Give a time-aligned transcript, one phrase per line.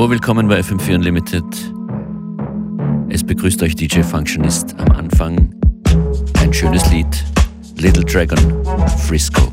[0.00, 1.44] Hallo, willkommen bei FM4 Unlimited.
[3.10, 5.54] Es begrüßt euch DJ Functionist am Anfang.
[6.38, 7.22] Ein schönes Lied,
[7.76, 8.38] Little Dragon,
[8.96, 9.52] Frisco.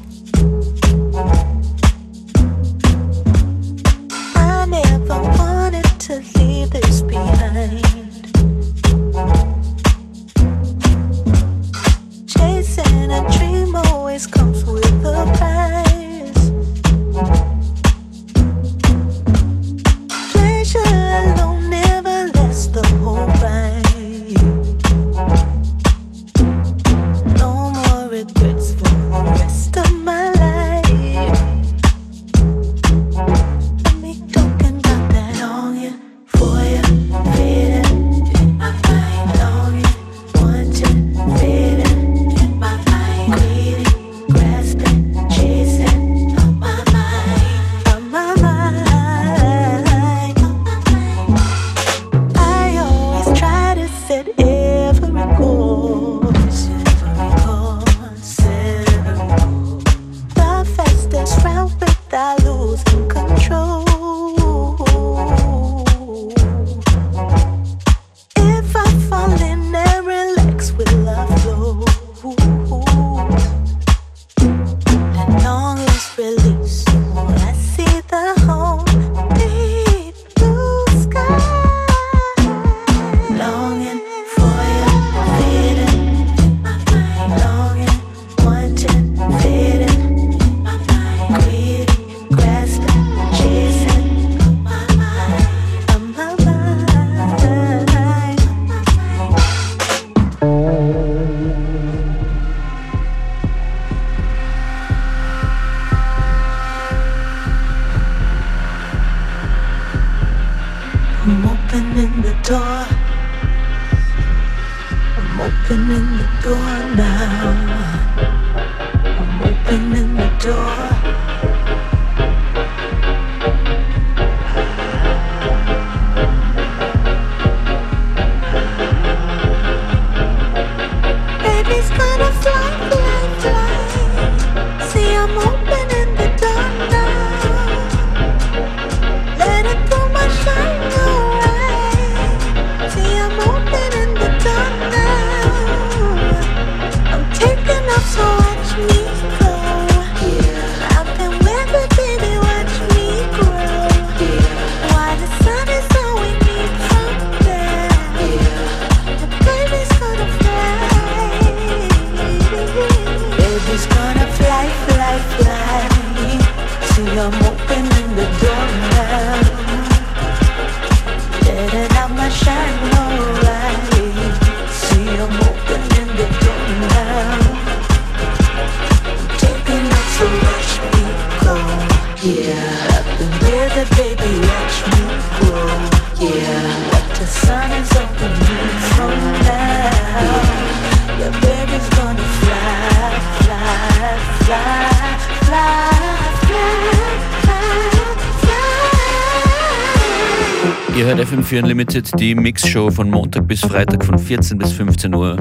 [201.27, 205.37] FM4 Unlimited, die Mix-Show von Montag bis Freitag von 14 bis 15 Uhr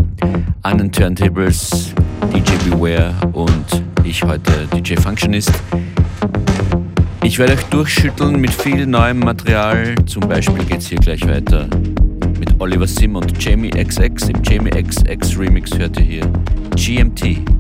[0.63, 1.95] an den Turntables,
[2.35, 5.53] DJ Beware und ich heute DJ Functionist.
[7.23, 11.69] Ich werde euch durchschütteln mit viel neuem Material, zum Beispiel geht es hier gleich weiter
[12.39, 14.29] mit Oliver Sim und Jamie XX.
[14.29, 16.33] Im Jamie XX Remix hört ihr hier
[16.77, 17.56] GMT.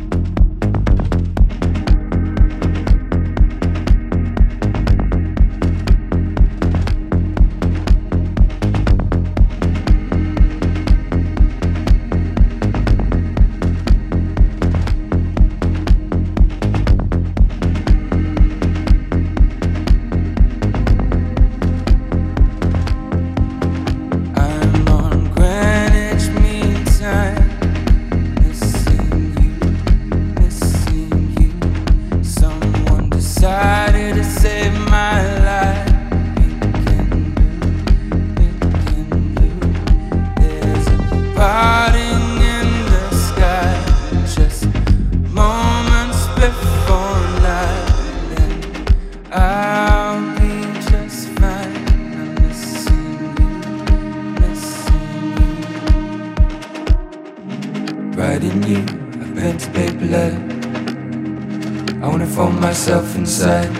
[62.26, 63.72] to find myself inside.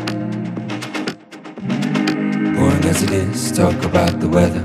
[2.54, 4.64] Boring as it is, talk about the weather.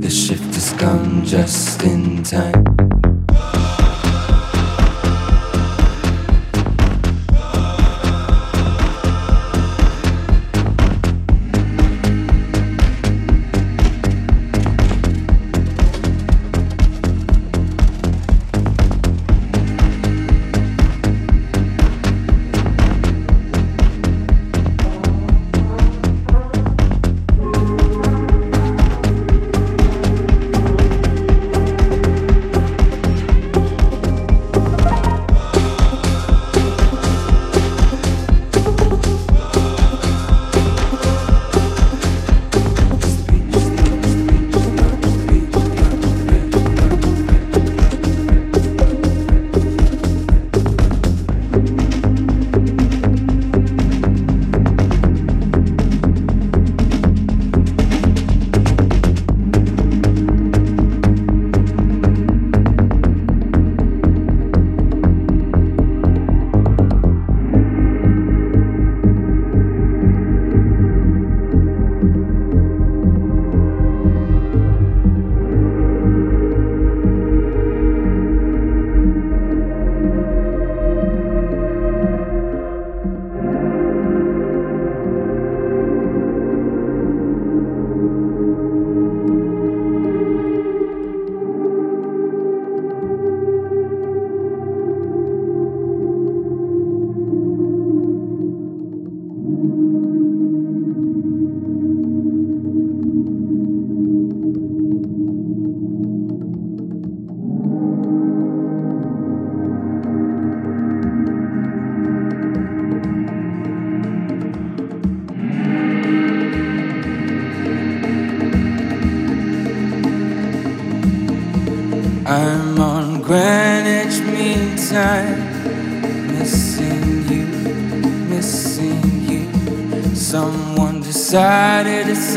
[0.00, 2.77] The shift has come just in time.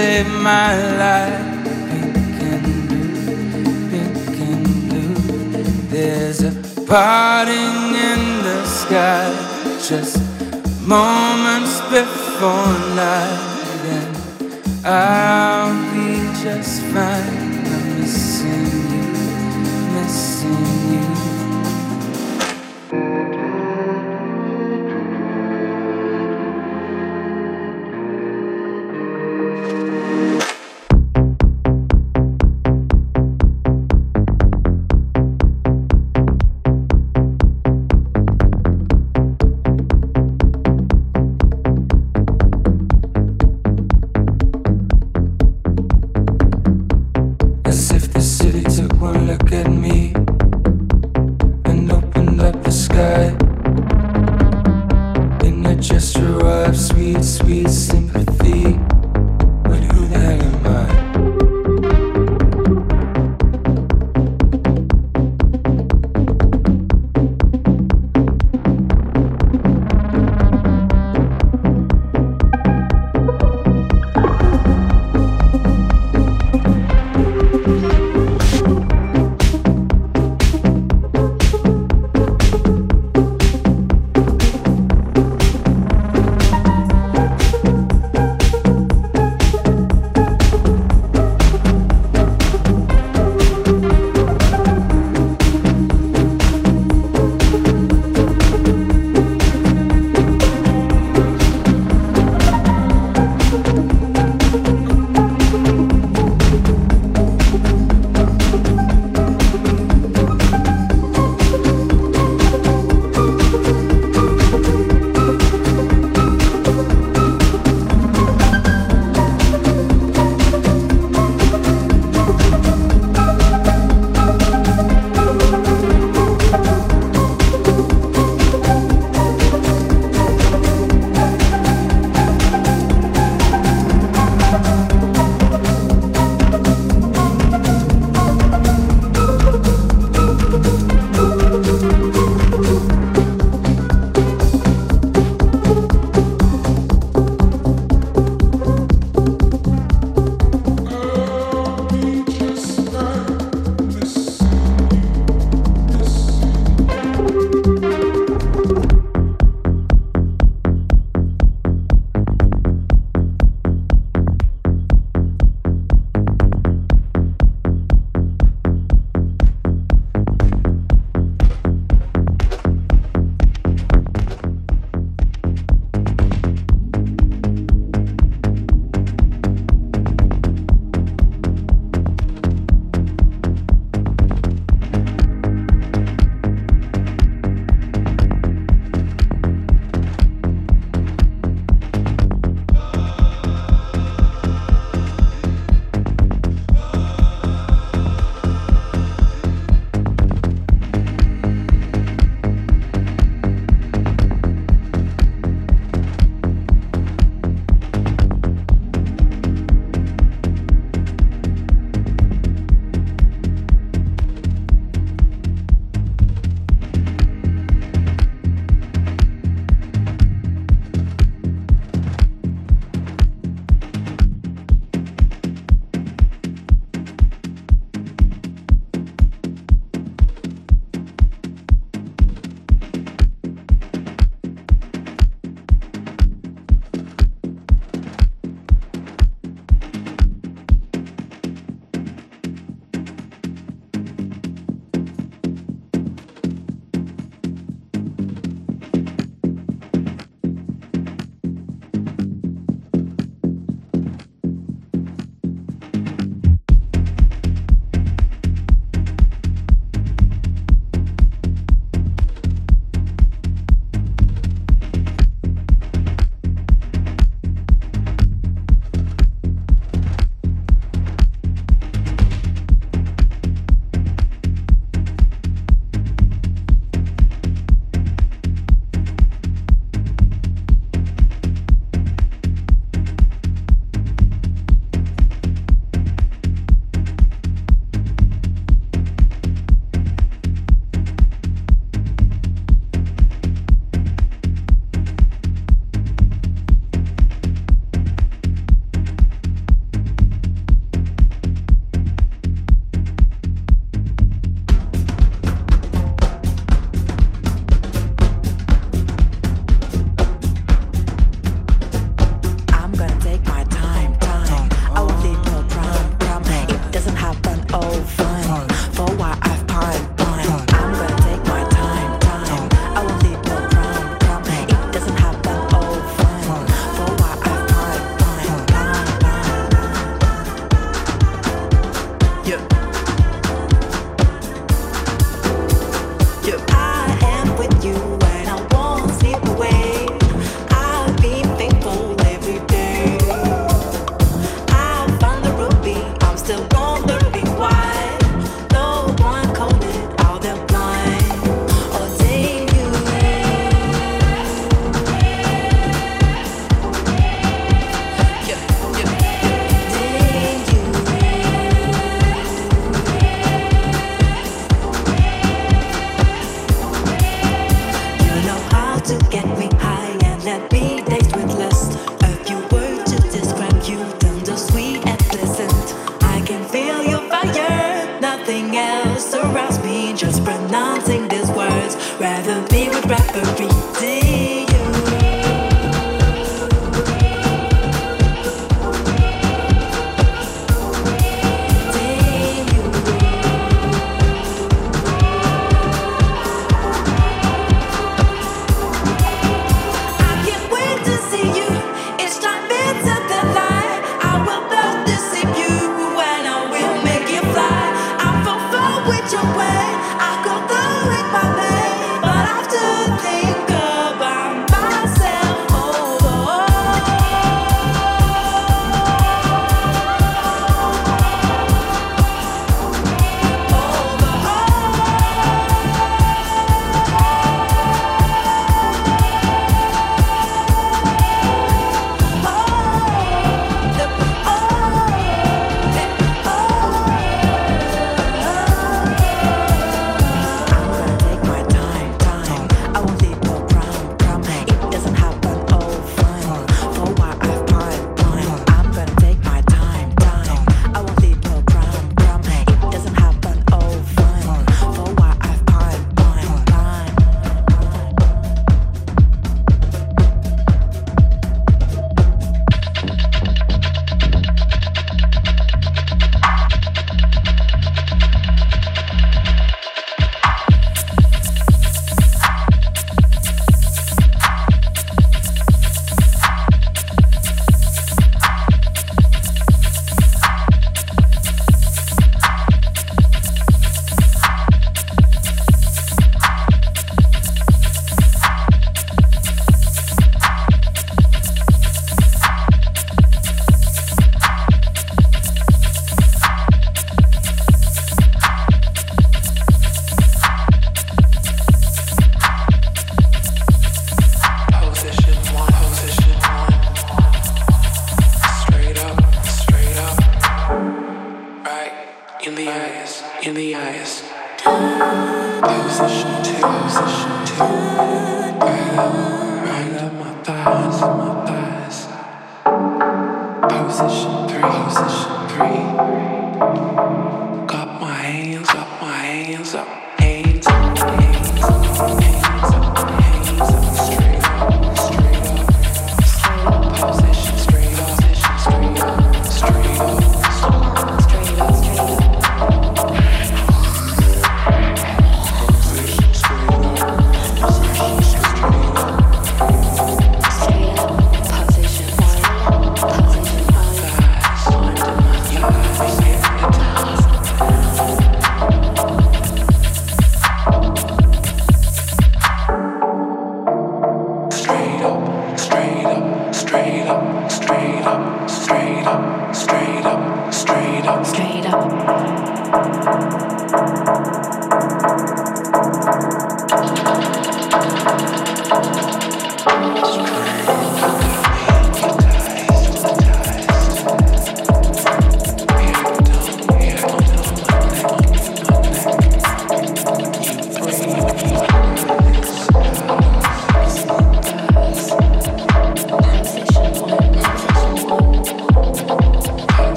[0.00, 0.72] save my
[1.04, 1.66] life.
[2.00, 2.62] It can
[2.92, 3.02] do,
[4.00, 4.62] it can
[4.92, 5.04] do.
[5.94, 6.52] There's a
[6.92, 7.80] parting
[8.10, 9.28] in the sky,
[9.88, 10.16] just
[10.96, 13.40] moments before night,
[13.96, 14.12] and
[14.86, 16.10] I'll be
[16.44, 17.19] just fine.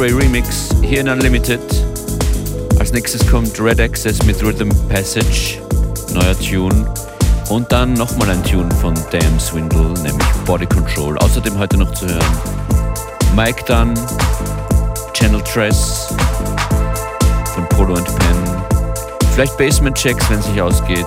[0.00, 1.60] Thackeray Remix hier in Unlimited.
[2.78, 5.60] Als nächstes kommt Red Access mit Rhythm Passage,
[6.14, 6.90] neuer Tune.
[7.50, 11.18] Und dann nochmal ein Tune von Damn Swindle, nämlich Body Control.
[11.18, 12.38] Außerdem heute noch zu hören
[13.36, 13.92] Mike Dunn,
[15.12, 16.14] Channel Tress
[17.54, 19.18] von Polo and Pen.
[19.34, 21.06] Vielleicht Basement Checks, wenn es sich ausgeht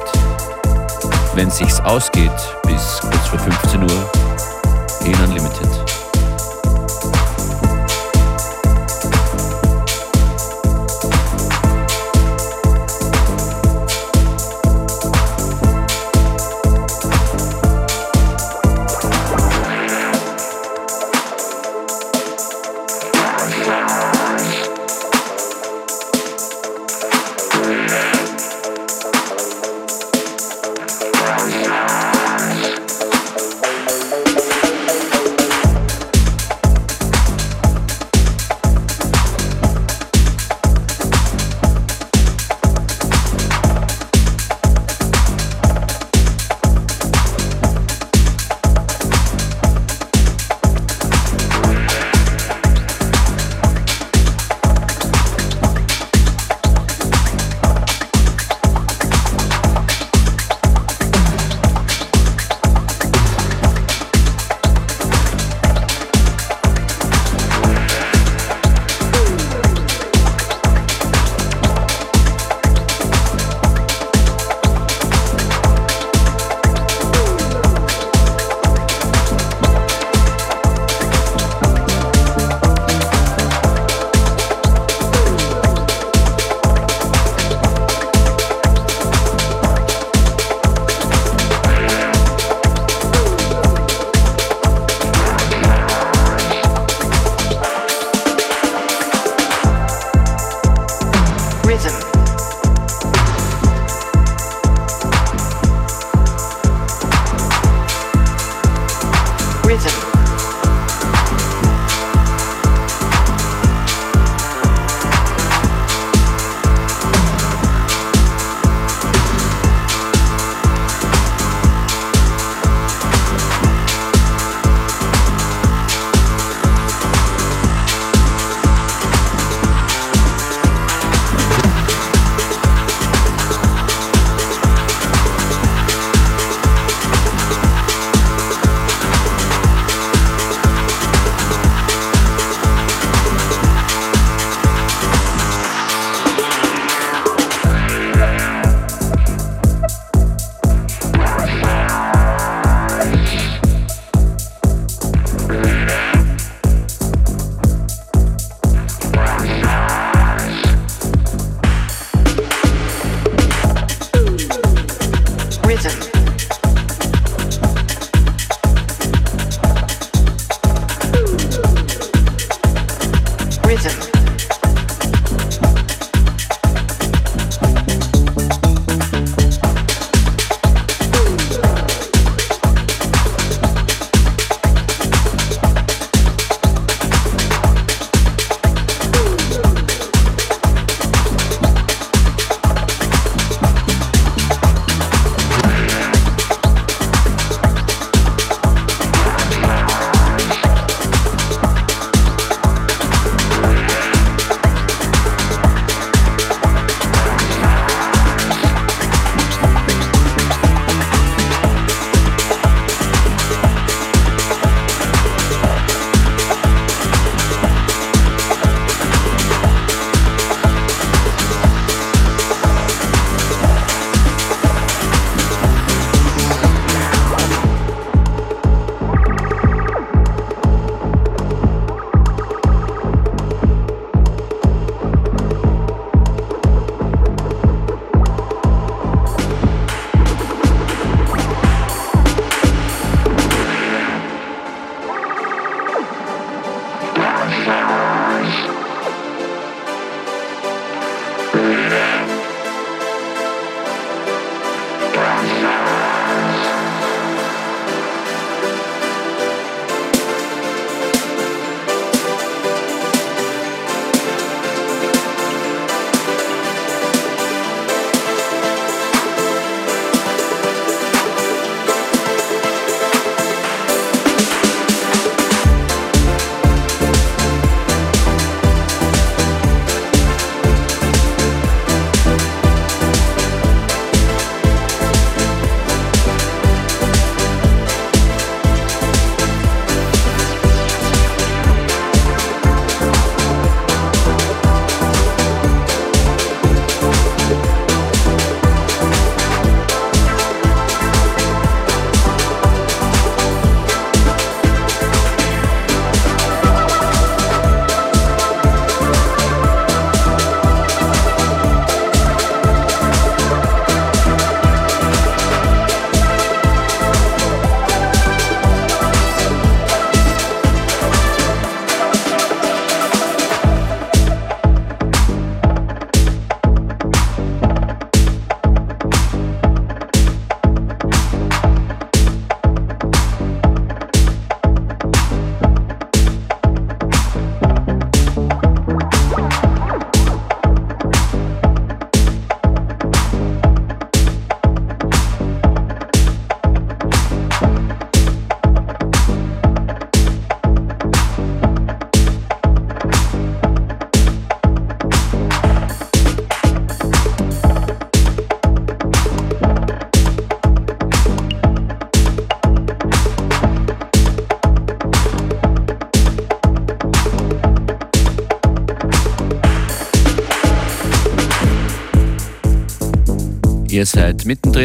[1.36, 2.32] wenn es sich ausgeht,
[2.68, 4.12] bis kurz vor 15 Uhr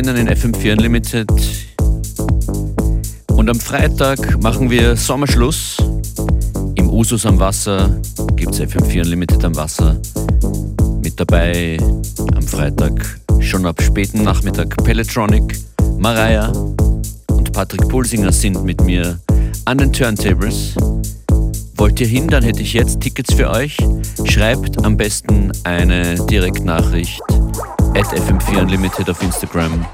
[0.02, 1.28] mittendrin in FM4 Unlimited.
[3.32, 5.78] Und am Freitag machen wir Sommerschluss.
[6.76, 8.00] Im Usus am Wasser
[8.36, 10.00] gibt es FM4 Unlimited am Wasser.
[11.02, 11.78] Mit dabei
[12.36, 15.58] am Freitag schon ab späten Nachmittag Pelletronic,
[15.98, 16.52] Mariah
[17.32, 19.18] und Patrick Pulsinger sind mit mir
[19.64, 20.76] an den Turntables.
[21.74, 23.76] Wollt ihr hin, dann hätte ich jetzt Tickets für euch.
[24.24, 27.20] Schreibt am besten eine Direktnachricht
[27.98, 29.84] fm4 unlimited auf Instagram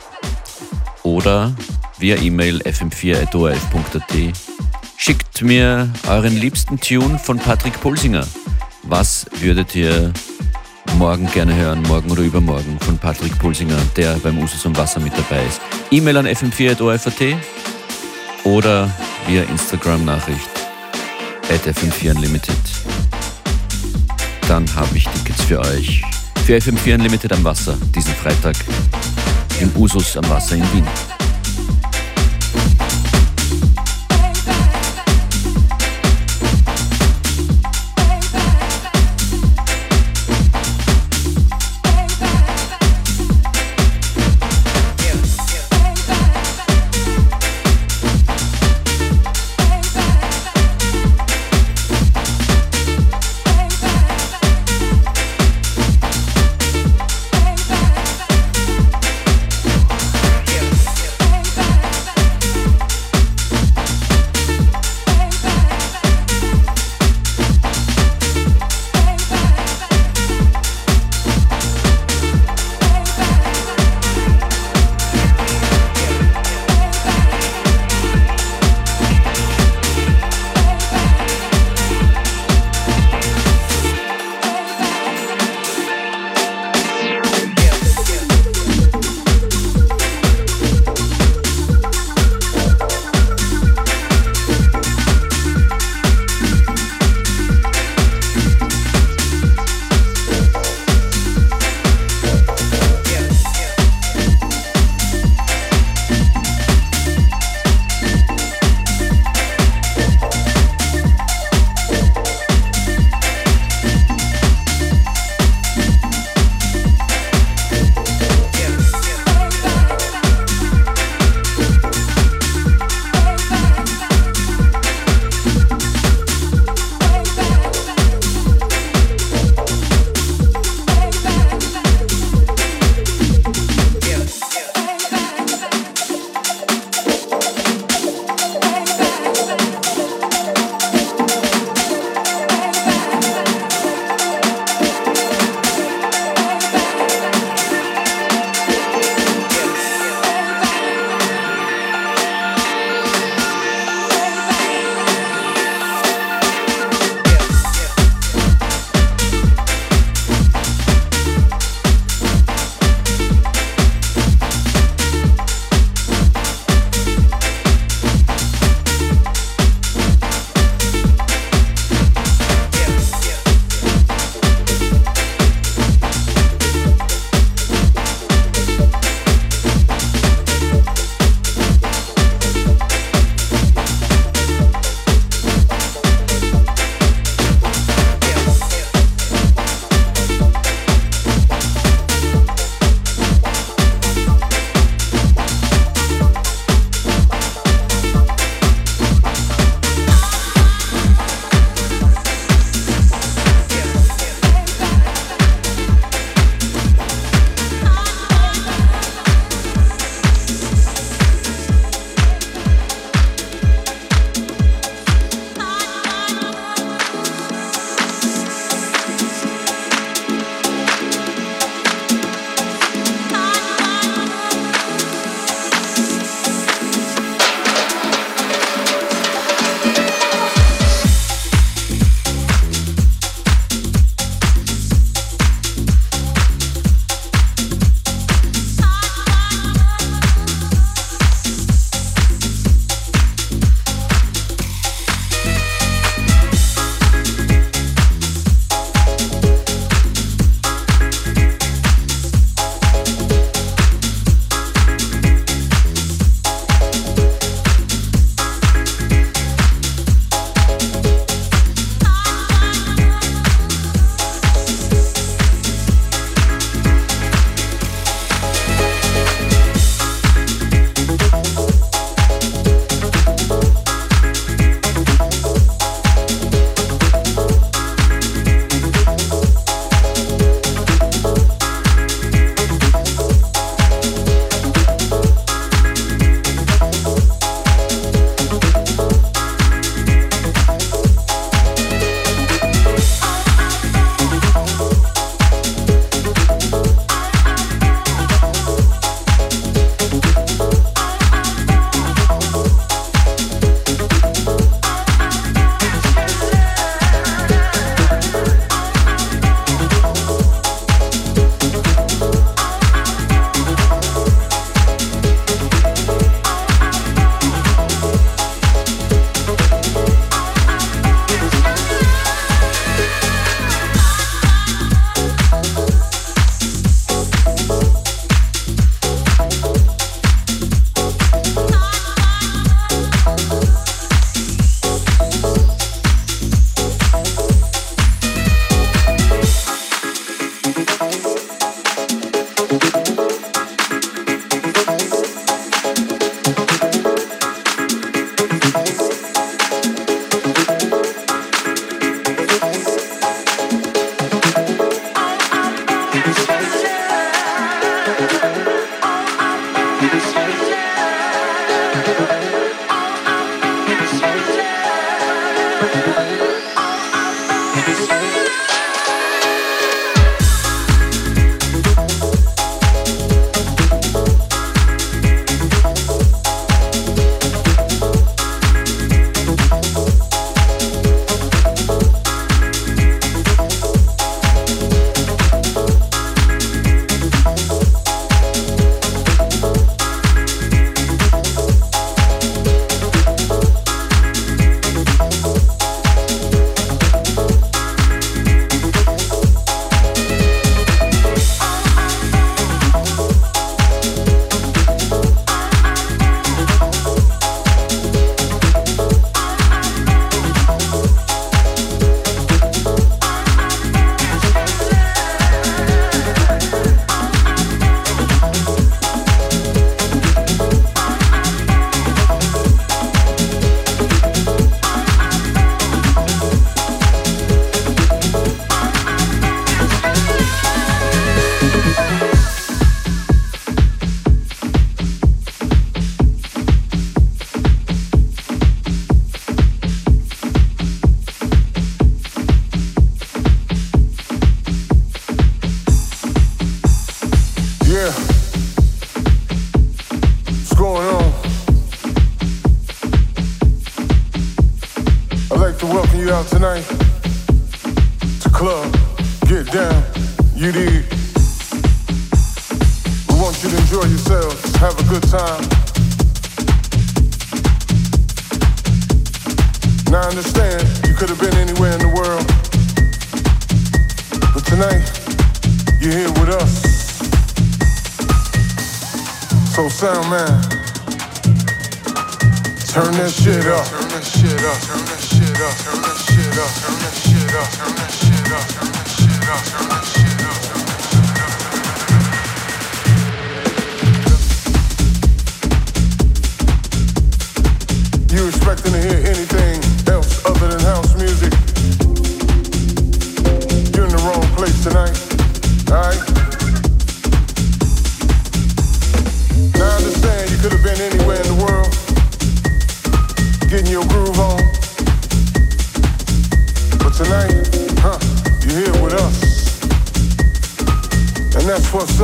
[1.04, 1.54] oder
[1.98, 4.36] via E-Mail fm4.orf.at.
[4.98, 8.26] Schickt mir euren liebsten Tune von Patrick Pulsinger.
[8.82, 10.12] Was würdet ihr
[10.98, 15.14] morgen gerne hören, morgen oder übermorgen von Patrick Pulsinger, der beim Usus am Wasser mit
[15.16, 15.62] dabei ist?
[15.90, 17.38] E-Mail an fm4.orf.at
[18.44, 18.90] oder
[19.26, 20.50] via Instagram-Nachricht
[21.48, 22.54] at fm4 unlimited.
[24.46, 26.02] Dann habe ich Tickets für euch
[26.44, 28.54] für FM4 Unlimited am Wasser diesen Freitag
[29.60, 31.23] im Usus am Wasser in Wien.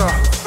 [0.01, 0.40] sir.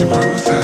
[0.00, 0.59] to prove.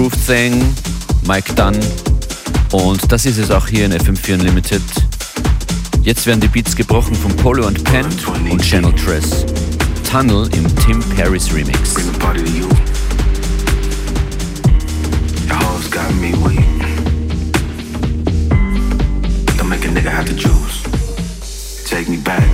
[0.00, 0.74] Groove Thing,
[1.28, 1.78] Mike Dunn.
[2.72, 4.80] Und das ist es auch hier in FM4 Unlimited.
[6.02, 9.44] Jetzt werden die Beats gebrochen von Polo und Pent und Channel Tress.
[10.10, 11.96] Tunnel im Tim Paris Remix.
[21.84, 22.48] Take me back.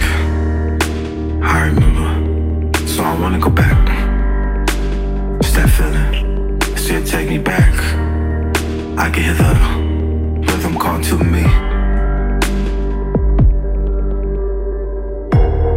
[1.45, 3.89] I remember, so I wanna go back.
[5.39, 6.26] It's that feeling.
[6.87, 7.75] Said take me back.
[8.97, 11.43] I can hear the rhythm call to me.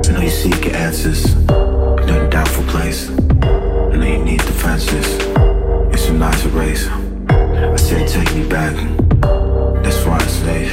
[0.06, 3.10] I know you seek your answers, in a doubtful place.
[3.10, 5.08] I know you need defenses.
[5.92, 6.88] It's a nice erase.
[6.88, 8.76] I said take me back.
[9.82, 10.70] That's why I stay.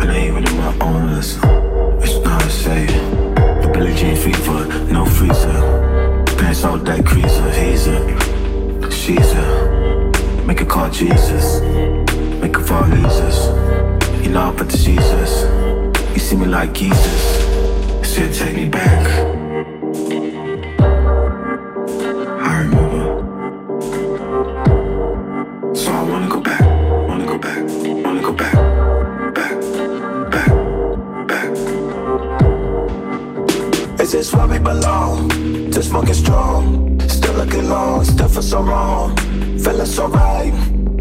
[0.00, 1.40] And even in my own list,
[2.04, 2.94] it's not safe.
[3.62, 5.58] The Billie Jean fever, no freezer.
[6.38, 8.21] Pants out that creaser, he's a,
[9.02, 9.44] she's a.
[10.46, 11.60] Make her call Jesus,
[12.40, 13.36] make her fall Jesus.
[14.22, 15.32] You know, but the Jesus.
[16.14, 17.22] You see me like Jesus.
[18.06, 19.06] Said take me back.
[22.48, 23.04] I remember.
[25.74, 26.60] So I wanna go back,
[27.08, 27.58] wanna go back,
[28.04, 28.54] wanna go back,
[29.34, 29.54] back,
[30.34, 30.50] back,
[31.30, 31.50] back.
[34.00, 35.28] Is this where we belong?
[35.72, 36.91] To smoking strong,
[37.44, 39.16] looking long, still feel so wrong.
[39.58, 40.52] Feeling so right,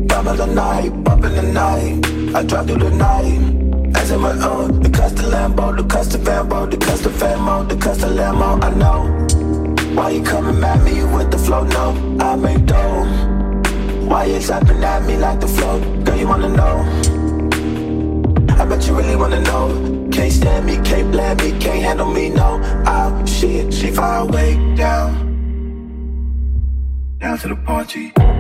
[0.10, 2.36] time the night, up in the night.
[2.36, 3.96] I drive through the night.
[3.96, 8.12] As in my own, the custom Lambo, the custom Vambo, the custom Famo, the custom
[8.12, 8.64] Lambo.
[8.64, 9.00] I know.
[9.96, 11.64] Why you coming at me with the flow?
[11.64, 13.06] No, I make dough.
[14.08, 15.80] Why you slapping at me like the flow?
[16.04, 16.76] Girl, you wanna know?
[18.60, 20.10] I bet you really wanna know.
[20.12, 22.60] Can't stand me, can't blame me, can't handle me, no.
[22.88, 25.31] Oh shit, she far away down.
[27.22, 28.31] Down to the party.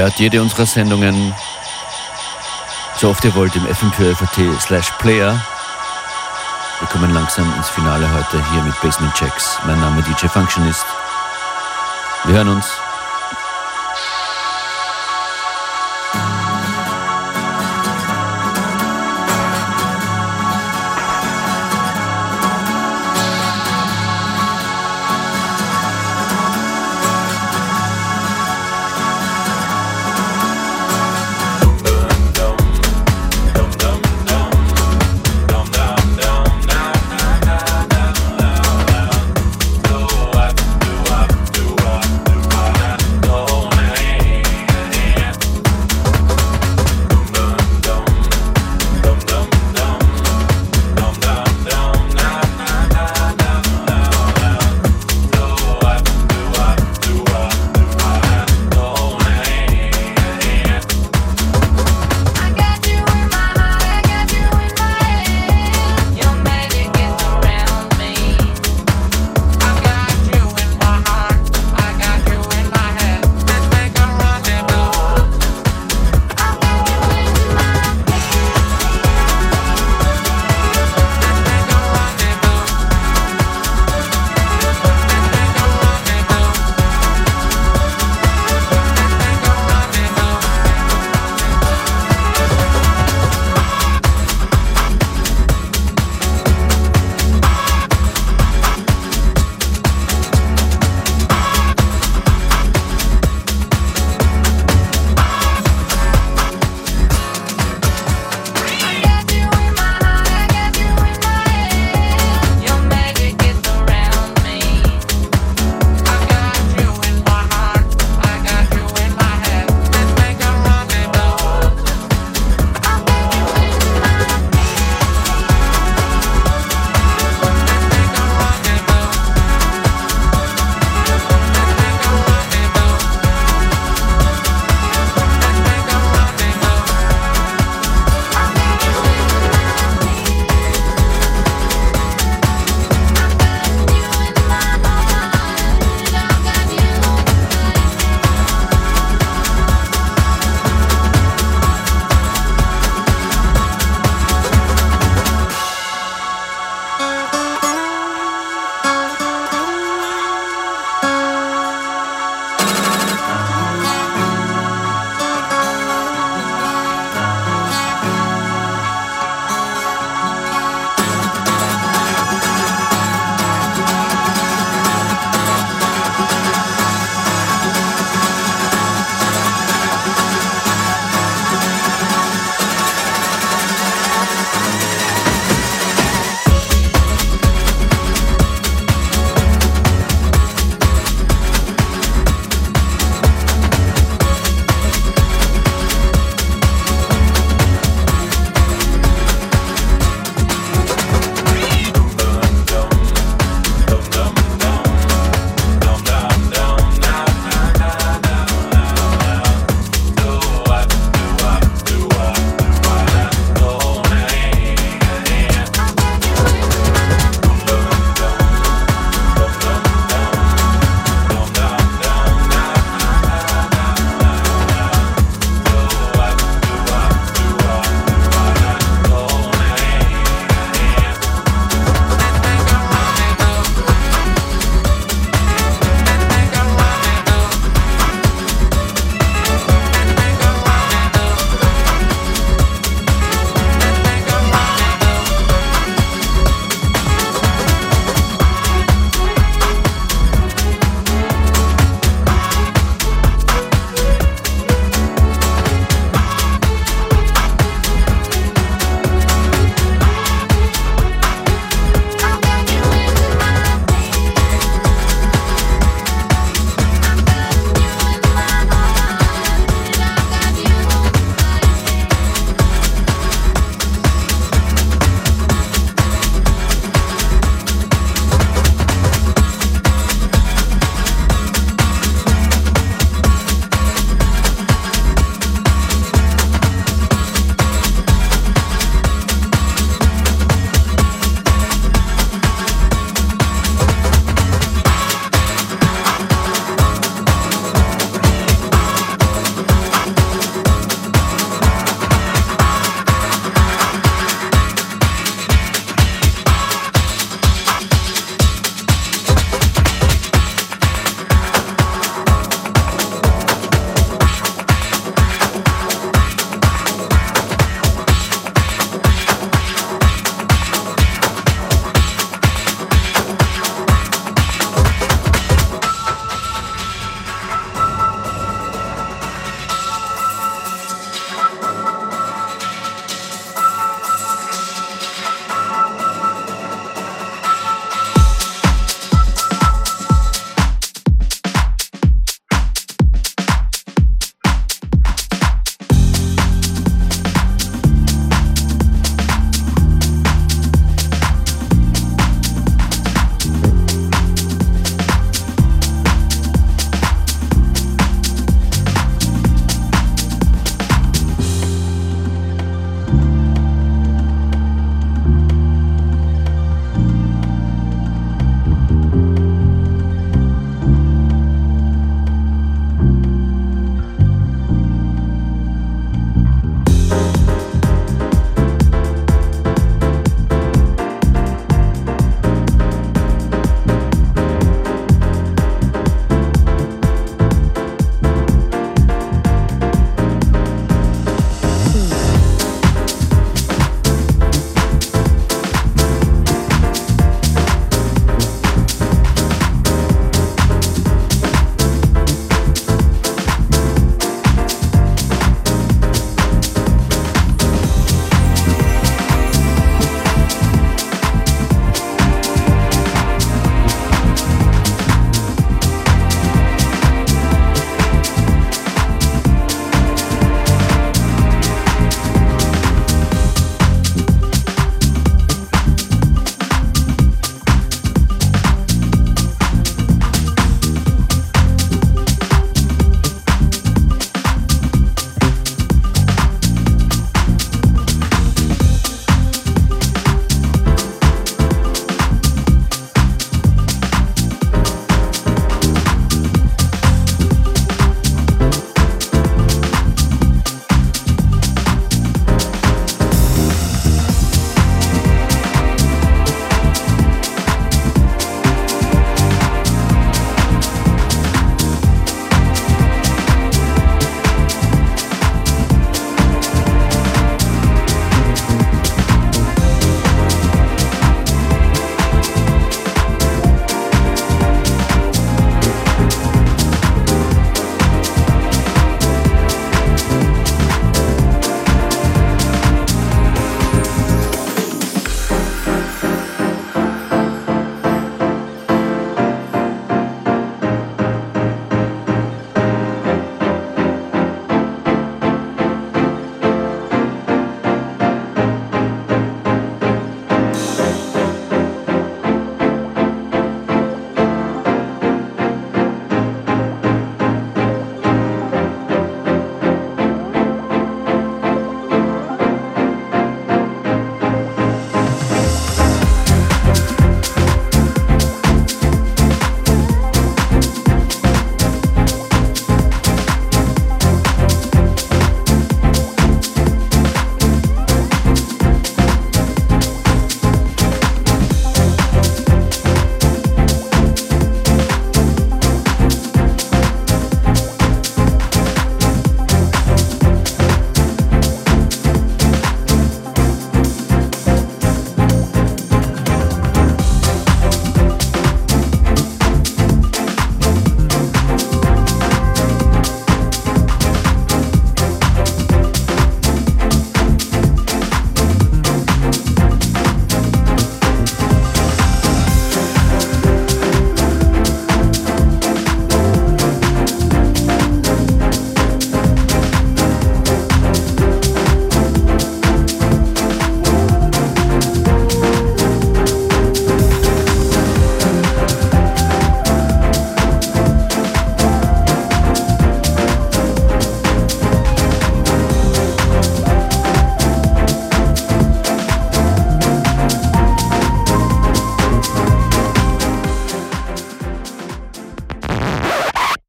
[0.00, 1.34] Hört jede unserer Sendungen
[2.96, 5.38] so oft ihr wollt im fm4fat slash player.
[6.78, 9.58] Wir kommen langsam ins Finale heute hier mit Basement Checks.
[9.66, 10.86] Mein Name DJ Functionist.
[12.24, 12.64] Wir hören uns.